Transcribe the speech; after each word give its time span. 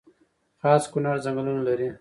خاص 0.61 0.83
کونړ 0.91 1.15
ځنګلونه 1.25 1.61
لري؟ 1.67 1.89